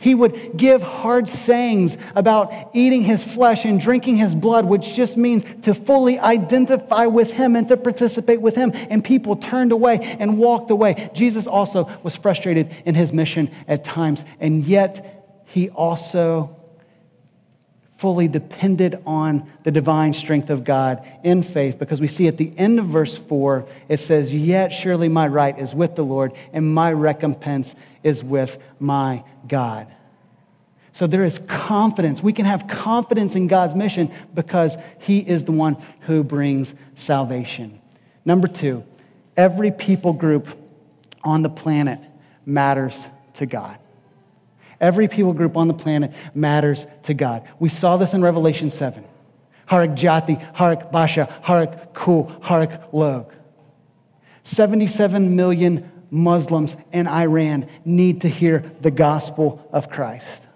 [0.00, 5.16] He would give hard sayings about eating his flesh and drinking his blood, which just
[5.16, 8.70] means to fully identify with him and to participate with him.
[8.90, 11.10] And people turned away and walked away.
[11.14, 16.57] Jesus also was frustrated in his mission at times, and yet he also
[17.98, 22.56] fully depended on the divine strength of God in faith because we see at the
[22.56, 26.72] end of verse 4, it says, Yet surely my right is with the Lord, and
[26.72, 29.88] my recompense is with my God.
[30.92, 32.22] So there is confidence.
[32.22, 37.80] We can have confidence in God's mission because He is the one who brings salvation.
[38.24, 38.84] Number two,
[39.36, 40.46] every people group
[41.24, 41.98] on the planet
[42.46, 43.76] matters to God.
[44.80, 47.42] Every people group on the planet matters to God.
[47.58, 49.04] We saw this in Revelation 7.
[49.68, 53.32] Harak Jati, Harak Basha, Harak Ku, Harak Log.
[54.42, 60.46] 77 million Muslims in Iran need to hear the gospel of Christ.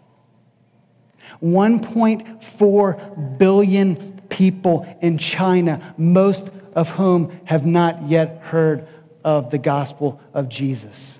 [1.43, 8.87] 1.4 billion people in China, most of whom have not yet heard
[9.25, 11.19] of the gospel of Jesus,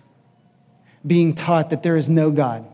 [1.07, 2.67] being taught that there is no God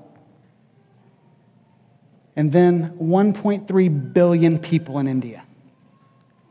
[2.39, 5.45] and then 1.3 billion people in India.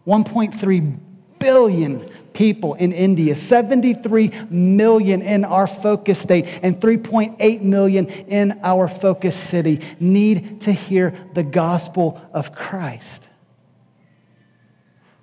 [0.05, 0.99] 1.3
[1.39, 8.89] billion people in India, 73 million in our focus state, and 3.8 million in our
[8.89, 13.25] focus city need to hear the gospel of Christ.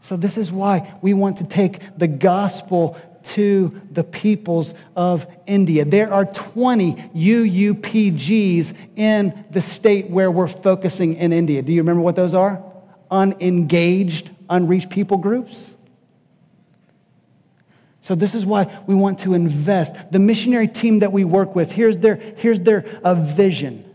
[0.00, 5.84] So, this is why we want to take the gospel to the peoples of India.
[5.84, 11.62] There are 20 UUPGs in the state where we're focusing in India.
[11.62, 12.62] Do you remember what those are?
[13.10, 15.74] Unengaged, unreached people groups.
[18.00, 20.12] So this is why we want to invest.
[20.12, 23.90] The missionary team that we work with, here's their, here's their uh, vision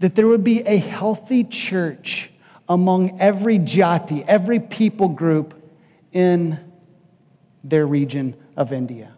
[0.00, 2.32] that there would be a healthy church
[2.68, 5.54] among every jati, every people group
[6.10, 6.58] in
[7.64, 9.12] their region of India.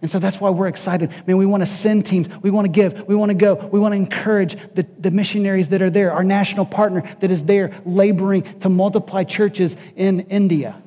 [0.00, 1.10] And so that's why we're excited.
[1.10, 2.28] I mean, we want to send teams.
[2.42, 3.08] We want to give.
[3.08, 3.54] We want to go.
[3.54, 7.44] We want to encourage the, the missionaries that are there, our national partner that is
[7.44, 10.80] there laboring to multiply churches in India.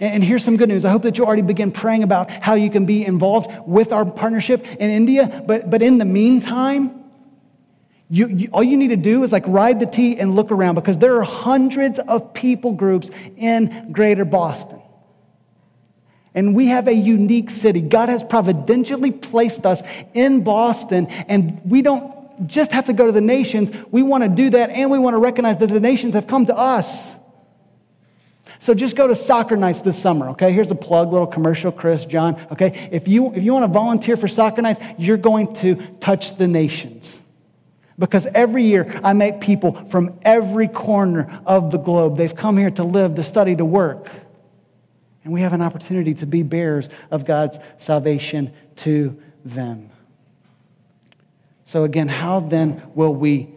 [0.00, 0.84] And here's some good news.
[0.84, 4.04] I hope that you already begin praying about how you can be involved with our
[4.04, 5.44] partnership in India.
[5.46, 7.04] But, but in the meantime,
[8.10, 10.74] you, you, all you need to do is like ride the T and look around
[10.74, 14.80] because there are hundreds of people groups in greater Boston.
[16.34, 17.80] And we have a unique city.
[17.80, 19.82] God has providentially placed us
[20.14, 22.12] in Boston, and we don't
[22.46, 23.70] just have to go to the nations.
[23.90, 26.46] We want to do that, and we want to recognize that the nations have come
[26.46, 27.14] to us.
[28.58, 30.50] So just go to soccer nights this summer, okay?
[30.52, 32.88] Here's a plug, little commercial, Chris, John, okay?
[32.90, 36.48] If you, if you want to volunteer for soccer nights, you're going to touch the
[36.48, 37.22] nations.
[37.98, 42.16] Because every year I meet people from every corner of the globe.
[42.16, 44.10] They've come here to live, to study, to work.
[45.24, 49.90] And we have an opportunity to be bearers of God's salvation to them.
[51.64, 53.48] So, again, how then will we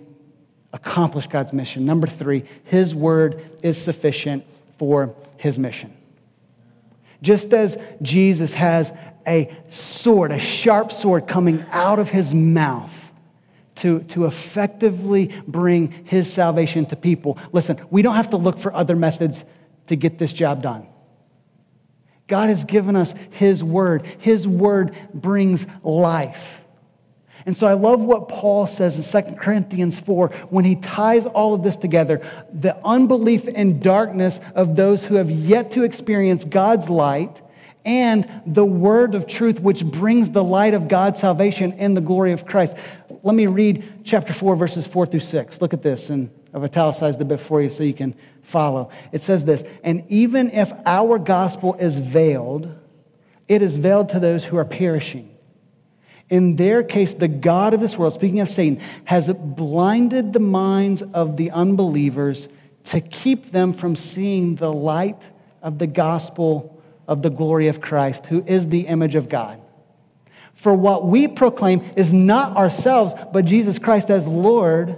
[0.72, 1.86] accomplish God's mission?
[1.86, 4.46] Number three, His word is sufficient
[4.78, 5.94] for His mission.
[7.22, 13.12] Just as Jesus has a sword, a sharp sword coming out of His mouth
[13.76, 18.74] to, to effectively bring His salvation to people, listen, we don't have to look for
[18.74, 19.44] other methods
[19.88, 20.88] to get this job done.
[22.28, 24.06] God has given us His word.
[24.20, 26.64] His word brings life.
[27.48, 31.54] And so I love what Paul says in 2 Corinthians 4 when he ties all
[31.54, 36.90] of this together the unbelief and darkness of those who have yet to experience God's
[36.90, 37.42] light
[37.86, 42.34] and the word of truth which brings the light of God's salvation and the glory
[42.34, 42.76] of Christ.
[43.24, 45.62] Let me read chapter 4, verses 4 through 6.
[45.62, 48.90] Look at this, and I've italicized a bit for you so you can follow.
[49.12, 52.76] It says this And even if our gospel is veiled,
[53.48, 55.36] it is veiled to those who are perishing.
[56.30, 61.04] In their case, the God of this world, speaking of Satan, has blinded the minds
[61.04, 62.50] of the unbelievers
[62.86, 65.30] to keep them from seeing the light
[65.62, 69.62] of the gospel of the glory of Christ, who is the image of God.
[70.56, 74.98] For what we proclaim is not ourselves, but Jesus Christ as Lord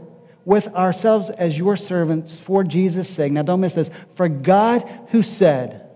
[0.50, 3.32] with ourselves as your servants for Jesus' sake.
[3.32, 3.92] Now, don't miss this.
[4.16, 5.88] For God, who said,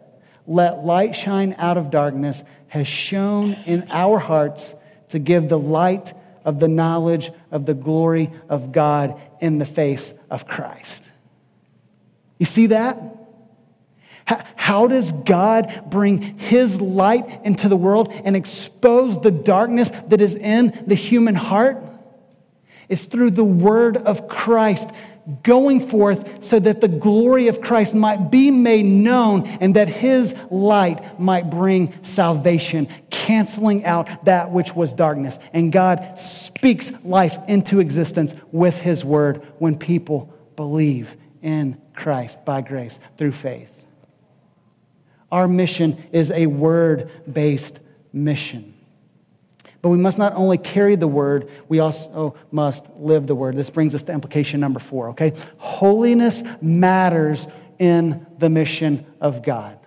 [0.46, 4.76] let light shine out of darkness, has shone in our hearts
[5.10, 6.14] to give the light
[6.46, 11.04] of the knowledge of the glory of God in the face of Christ.
[12.38, 13.02] You see that?
[14.56, 20.36] How does God bring His light into the world and expose the darkness that is
[20.36, 21.84] in the human heart?
[22.90, 24.90] It's through the word of Christ
[25.42, 30.36] going forth so that the glory of Christ might be made known and that his
[30.50, 35.40] light might bring salvation, canceling out that which was darkness.
[35.54, 42.62] And God speaks life into existence with his word when people believe in Christ by
[42.62, 43.70] grace through faith.
[45.32, 47.80] Our mission is a word based
[48.12, 48.73] mission.
[49.84, 53.58] But we must not only carry the word, we also must live the word.
[53.58, 55.34] This brings us to implication number four, okay?
[55.58, 59.78] Holiness matters in the mission of God.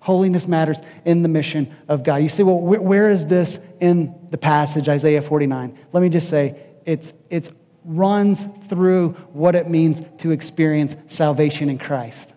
[0.00, 2.22] Holiness matters in the mission of God.
[2.22, 5.78] You say, well, where is this in the passage, Isaiah 49?
[5.92, 7.52] Let me just say, it's, it's
[7.84, 12.32] runs through what it means to experience salvation in Christ.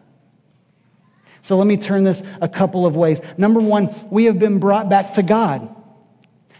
[1.42, 3.22] So let me turn this a couple of ways.
[3.38, 5.75] Number one, we have been brought back to God.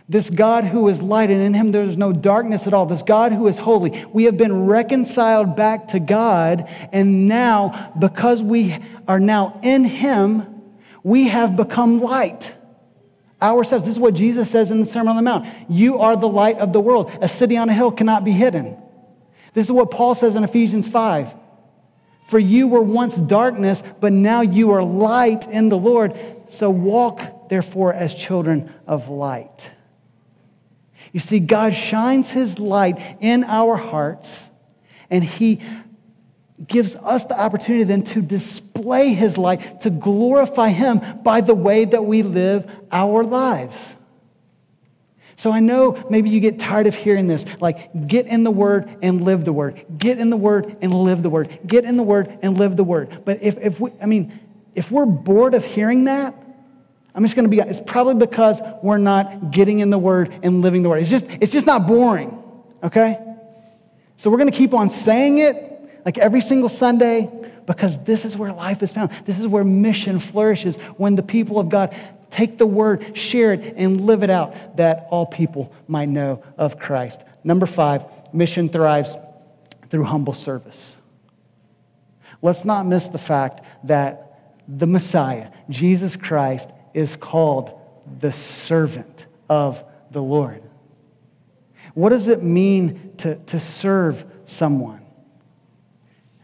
[0.08, 2.86] This God who is light, and in him there is no darkness at all.
[2.86, 4.06] This God who is holy.
[4.14, 8.78] We have been reconciled back to God, and now, because we
[9.08, 10.46] are now in him,
[11.04, 12.54] we have become light
[13.42, 13.86] ourselves.
[13.86, 15.48] This is what Jesus says in the Sermon on the Mount.
[15.70, 17.12] You are the light of the world.
[17.22, 18.78] A city on a hill cannot be hidden.
[19.54, 21.34] This is what Paul says in Ephesians 5.
[22.28, 26.18] For you were once darkness, but now you are light in the Lord.
[26.48, 29.75] So walk, therefore, as children of light.
[31.16, 34.50] You see, God shines his light in our hearts,
[35.10, 35.62] and he
[36.68, 41.86] gives us the opportunity then to display his light, to glorify him by the way
[41.86, 43.96] that we live our lives.
[45.38, 48.98] So I know maybe you get tired of hearing this like, get in the word
[49.02, 49.86] and live the word.
[49.98, 51.60] Get in the word and live the word.
[51.66, 53.22] Get in the word and live the word.
[53.24, 54.38] But if, if we, I mean,
[54.74, 56.36] if we're bored of hearing that,
[57.16, 60.62] I'm just going to be, it's probably because we're not getting in the word and
[60.62, 61.02] living the word.
[61.02, 62.38] It's just, it's just not boring,
[62.84, 63.20] okay?
[64.18, 65.56] So we're going to keep on saying it
[66.04, 67.32] like every single Sunday
[67.66, 69.12] because this is where life is found.
[69.26, 71.96] This is where mission flourishes when the people of God
[72.30, 76.78] take the word, share it, and live it out that all people might know of
[76.78, 77.24] Christ.
[77.46, 79.16] Number five, mission thrives
[79.90, 80.98] through humble service.
[82.42, 84.38] Let's not miss the fact that
[84.68, 87.78] the Messiah, Jesus Christ, is called
[88.20, 90.64] the servant of the Lord.
[91.94, 95.02] What does it mean to, to serve someone?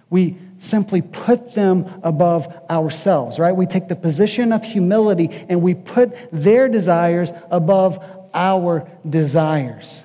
[0.10, 3.56] We simply put them above ourselves, right?
[3.56, 10.04] We take the position of humility and we put their desires above our desires.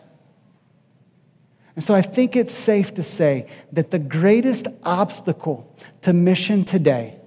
[1.74, 7.18] And so I think it's safe to say that the greatest obstacle to mission today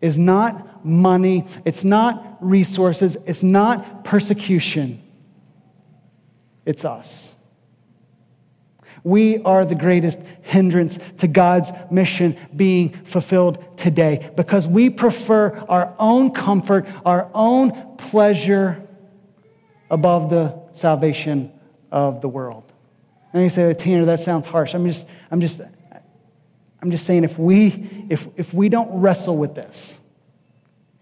[0.00, 5.02] is not money, it's not resources, it's not persecution,
[6.64, 7.36] it's us.
[9.02, 15.94] We are the greatest hindrance to God's mission being fulfilled today because we prefer our
[15.98, 18.86] own comfort, our own pleasure
[19.90, 21.50] above the salvation
[21.90, 22.70] of the world.
[23.32, 24.74] And you say, Tanner, that sounds harsh.
[24.74, 25.60] I'm just, I'm just,
[26.82, 30.00] I'm just saying if we, if, if we don't wrestle with this,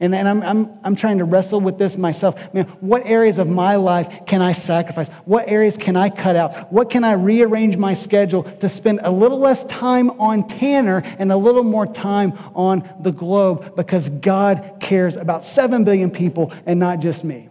[0.00, 2.40] and, and I'm, I'm, I'm trying to wrestle with this myself.
[2.40, 5.08] I mean, what areas of my life can I sacrifice?
[5.24, 6.72] What areas can I cut out?
[6.72, 11.32] What can I rearrange my schedule to spend a little less time on Tanner and
[11.32, 16.78] a little more time on the globe because God cares about 7 billion people and
[16.78, 17.48] not just me?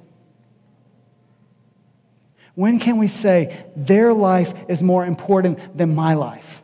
[2.55, 6.61] When can we say their life is more important than my life?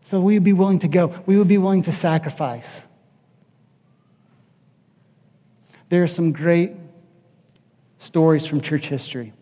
[0.00, 2.86] So we would be willing to go, we would be willing to sacrifice.
[5.92, 6.72] There are some great
[7.98, 9.34] stories from church history.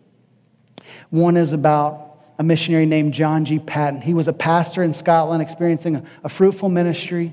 [1.09, 3.57] One is about a missionary named John G.
[3.57, 4.01] Paton.
[4.01, 7.31] He was a pastor in Scotland experiencing a, a fruitful ministry.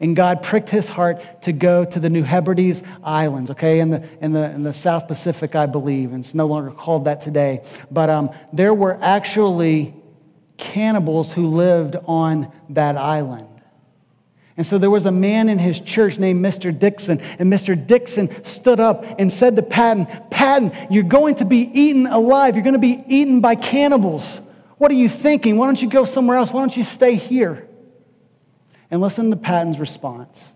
[0.00, 4.04] And God pricked his heart to go to the New Hebrides Islands, okay, in the,
[4.20, 6.10] in the, in the South Pacific, I believe.
[6.10, 7.64] And it's no longer called that today.
[7.92, 9.94] But um, there were actually
[10.56, 13.57] cannibals who lived on that island.
[14.58, 16.76] And so there was a man in his church named Mr.
[16.76, 17.20] Dickson.
[17.38, 17.74] And Mr.
[17.86, 22.56] Dickson stood up and said to Paton, Paton, you're going to be eaten alive.
[22.56, 24.40] You're going to be eaten by cannibals.
[24.76, 25.56] What are you thinking?
[25.58, 26.52] Why don't you go somewhere else?
[26.52, 27.68] Why don't you stay here?
[28.90, 30.52] And listen to Paton's response.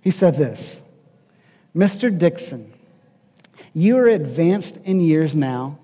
[0.00, 0.82] He said this
[1.76, 2.16] Mr.
[2.16, 2.72] Dickson,
[3.72, 5.78] you are advanced in years now,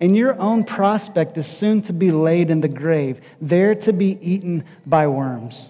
[0.00, 4.18] and your own prospect is soon to be laid in the grave, there to be
[4.22, 5.68] eaten by worms.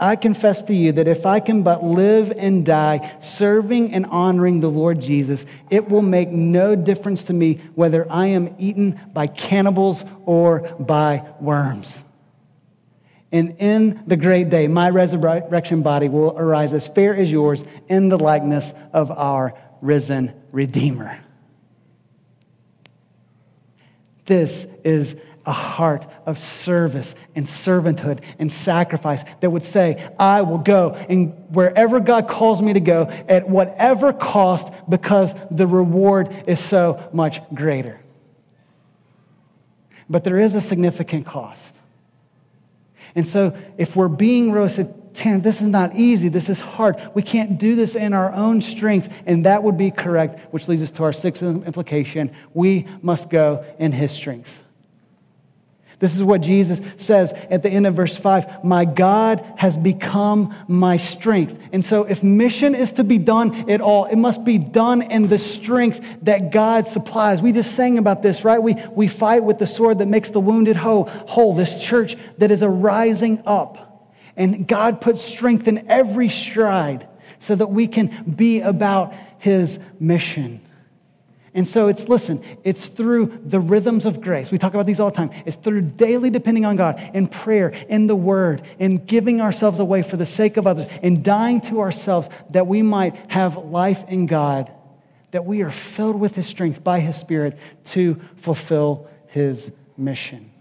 [0.00, 4.60] I confess to you that if I can but live and die serving and honoring
[4.60, 9.26] the Lord Jesus, it will make no difference to me whether I am eaten by
[9.26, 12.02] cannibals or by worms.
[13.30, 18.08] And in the great day, my resurrection body will arise as fair as yours in
[18.08, 21.20] the likeness of our risen Redeemer.
[24.26, 30.58] This is a heart of service and servanthood and sacrifice that would say, I will
[30.58, 36.60] go and wherever God calls me to go at whatever cost because the reward is
[36.60, 37.98] so much greater.
[40.08, 41.76] But there is a significant cost.
[43.14, 46.28] And so if we're being roasted, Tanner, this is not easy.
[46.28, 46.96] This is hard.
[47.14, 49.22] We can't do this in our own strength.
[49.26, 52.30] And that would be correct, which leads us to our sixth implication.
[52.54, 54.62] We must go in his strength.
[56.00, 60.54] This is what Jesus says at the end of verse 5 My God has become
[60.66, 61.58] my strength.
[61.72, 65.28] And so, if mission is to be done at all, it must be done in
[65.28, 67.42] the strength that God supplies.
[67.42, 68.62] We just sang about this, right?
[68.62, 72.50] We, we fight with the sword that makes the wounded whole, whole, this church that
[72.50, 74.10] is a rising up.
[74.36, 77.06] And God puts strength in every stride
[77.38, 80.62] so that we can be about his mission.
[81.52, 84.52] And so it's, listen, it's through the rhythms of grace.
[84.52, 85.30] We talk about these all the time.
[85.44, 90.02] It's through daily depending on God in prayer, in the word, in giving ourselves away
[90.02, 94.26] for the sake of others, in dying to ourselves that we might have life in
[94.26, 94.70] God,
[95.32, 100.52] that we are filled with His strength by His Spirit to fulfill His mission.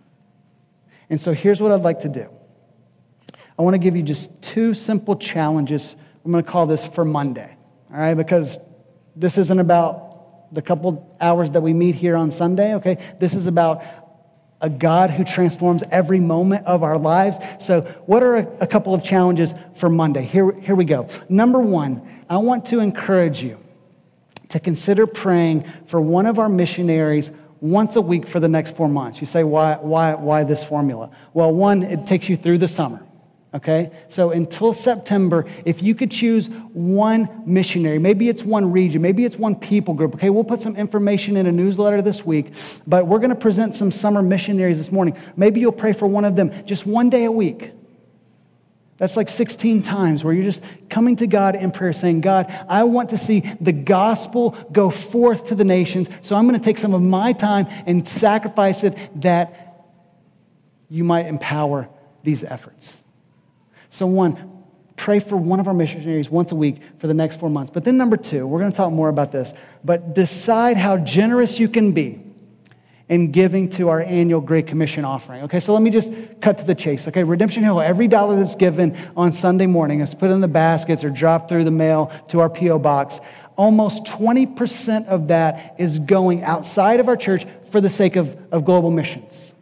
[1.07, 2.27] And so here's what I'd like to do
[3.59, 5.95] I want to give you just two simple challenges.
[6.25, 7.55] I'm going to call this for Monday,
[7.91, 8.15] all right?
[8.15, 8.57] Because
[9.15, 10.08] this isn't about
[10.51, 12.97] the couple hours that we meet here on Sunday, okay?
[13.19, 13.83] This is about
[14.61, 17.39] a God who transforms every moment of our lives.
[17.59, 20.23] So, what are a, a, couple of challenges for Monday?
[20.23, 21.07] Here, here we go.
[21.29, 23.57] Number one, I want to encourage you
[24.49, 27.31] to consider praying for one of our missionaries
[27.61, 29.21] once a week for the next four months.
[29.21, 31.11] You say, why, why, why this formula?
[31.33, 33.01] Well, one, it takes you through the summer.
[33.53, 33.91] Okay?
[34.07, 39.37] So until September, if you could choose one missionary, maybe it's one region, maybe it's
[39.37, 40.15] one people group.
[40.15, 42.53] Okay, we'll put some information in a newsletter this week,
[42.85, 45.17] but we're going to present some summer missionaries this morning.
[45.35, 47.71] Maybe you'll pray for one of them just one day a week.
[48.97, 52.83] That's like 16 times where you're just coming to God in prayer saying, God, I
[52.83, 56.09] want to see the gospel go forth to the nations.
[56.19, 59.87] So I'm going to take some of my time and sacrifice it that
[60.89, 61.87] you might empower
[62.23, 62.98] these efforts.
[63.89, 64.63] So, one,
[64.95, 67.71] pray for one of our missionaries once a week for the next four months.
[67.71, 71.59] But then, number two, we're going to talk more about this, but decide how generous
[71.59, 72.23] you can be
[73.09, 75.41] in giving to our annual Great Commission offering.
[75.43, 76.11] Okay, so let me just
[76.41, 77.07] cut to the chase.
[77.07, 81.03] Okay, Redemption Hill, every dollar that's given on Sunday morning is put in the baskets
[81.03, 82.77] or dropped through the mail to our P.O.
[82.77, 83.19] box.
[83.57, 88.63] Almost 20% of that is going outside of our church for the sake of, of
[88.63, 89.53] global missions.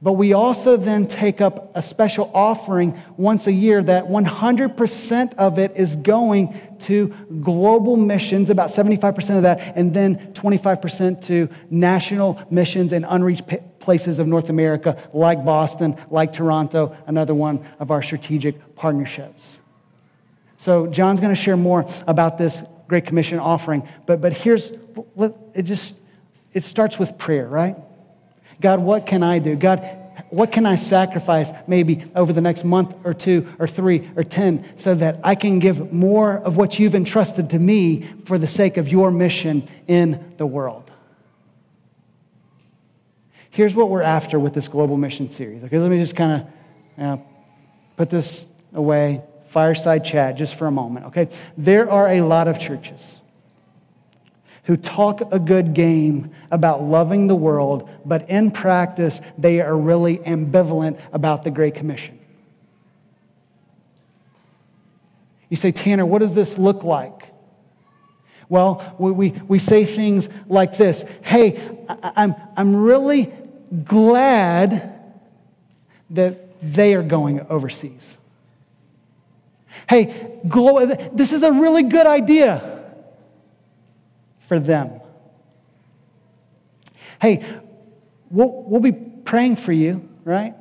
[0.00, 5.58] But we also then take up a special offering once a year that 100% of
[5.58, 7.08] it is going to
[7.40, 13.42] global missions, about 75% of that, and then 25% to national missions and unreached
[13.80, 19.60] places of North America, like Boston, like Toronto, another one of our strategic partnerships.
[20.56, 24.70] So, John's going to share more about this Great Commission offering, but, but here's
[25.54, 25.98] it just
[26.52, 27.76] it starts with prayer, right?
[28.60, 29.54] God, what can I do?
[29.56, 29.80] God,
[30.30, 34.76] what can I sacrifice maybe over the next month or two or three or 10
[34.76, 38.76] so that I can give more of what you've entrusted to me for the sake
[38.76, 40.90] of your mission in the world?
[43.50, 45.64] Here's what we're after with this global mission series.
[45.64, 46.48] Okay, let me just kind of
[46.96, 47.26] you know,
[47.96, 51.06] put this away, fireside chat just for a moment.
[51.06, 53.18] Okay, there are a lot of churches
[54.68, 60.18] who talk a good game about loving the world, but in practice, they are really
[60.18, 62.18] ambivalent about the Great Commission.
[65.48, 67.32] You say, Tanner, what does this look like?
[68.50, 71.58] Well, we, we, we say things like this Hey,
[71.88, 73.32] I, I'm, I'm really
[73.84, 75.00] glad
[76.10, 78.18] that they are going overseas.
[79.88, 82.77] Hey, this is a really good idea
[84.48, 85.00] for them.
[87.20, 87.44] Hey,
[88.30, 90.54] we'll, we'll be praying for you, right?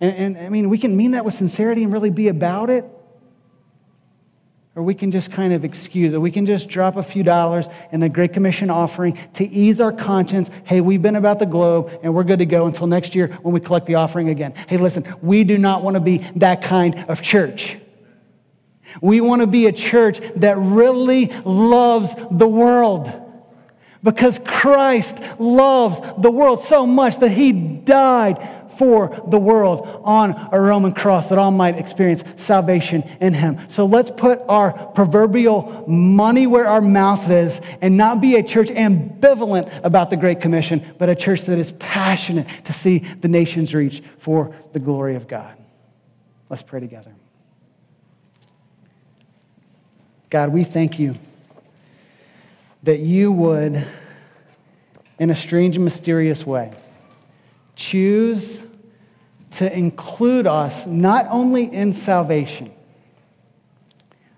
[0.00, 2.84] And, and I mean, we can mean that with sincerity and really be about it.
[4.76, 6.20] Or we can just kind of excuse it.
[6.20, 9.90] We can just drop a few dollars in a Great Commission offering to ease our
[9.90, 10.52] conscience.
[10.62, 13.52] Hey, we've been about the globe and we're good to go until next year when
[13.52, 14.54] we collect the offering again.
[14.68, 17.78] Hey, listen, we do not want to be that kind of church.
[19.00, 23.12] We want to be a church that really loves the world
[24.02, 28.38] because Christ loves the world so much that he died
[28.78, 33.58] for the world on a Roman cross that all might experience salvation in him.
[33.68, 38.68] So let's put our proverbial money where our mouth is and not be a church
[38.68, 43.74] ambivalent about the Great Commission, but a church that is passionate to see the nations
[43.74, 45.56] reach for the glory of God.
[46.48, 47.17] Let's pray together.
[50.30, 51.14] God, we thank you
[52.82, 53.86] that you would,
[55.18, 56.72] in a strange and mysterious way,
[57.76, 58.64] choose
[59.52, 62.70] to include us not only in salvation,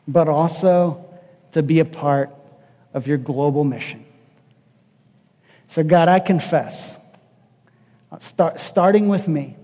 [0.07, 1.05] but also
[1.53, 2.31] to be a part
[2.95, 4.05] of your global mission.
[5.67, 6.99] So, God, I confess,
[8.21, 9.57] start, starting with me,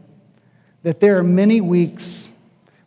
[0.83, 2.31] that there are many weeks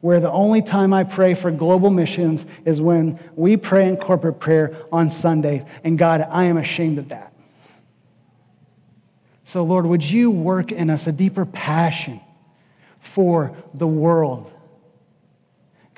[0.02, 4.40] where the only time I pray for global missions is when we pray in corporate
[4.40, 5.66] prayer on Sundays.
[5.84, 7.34] And God, I am ashamed of that.
[9.44, 12.22] So, Lord, would you work in us a deeper passion
[13.00, 14.54] for the world?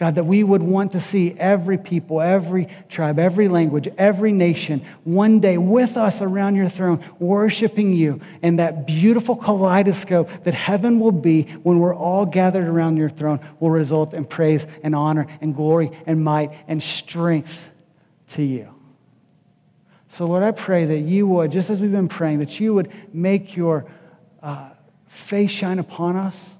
[0.02, 4.82] God, that we would want to see every people, every tribe, every language, every nation
[5.04, 11.00] one day with us around your throne, worshiping you, and that beautiful kaleidoscope that heaven
[11.00, 15.28] will be when we're all gathered around your throne will result in praise and honor
[15.40, 17.70] and glory and might and strength
[18.26, 18.74] to you.
[20.08, 22.92] So, Lord, I pray that you would, just as we've been praying, that you would
[23.14, 23.86] make your
[24.42, 24.72] uh,
[25.06, 26.56] face shine upon us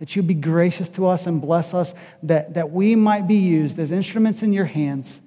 [0.00, 3.78] that you be gracious to us and bless us, that, that we might be used
[3.78, 5.20] as instruments in your hands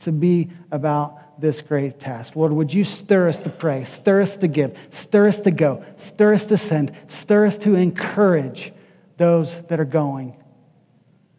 [0.00, 2.34] to be about this great task.
[2.34, 5.84] Lord, would you stir us to pray, stir us to give, stir us to go,
[5.96, 8.72] stir us to send, stir us to encourage
[9.18, 10.34] those that are going,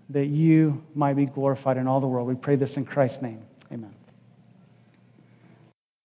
[0.09, 2.27] that you might be glorified in all the world.
[2.27, 3.46] We pray this in Christ's name.